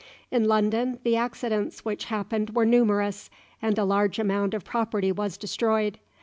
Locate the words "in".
0.31-0.45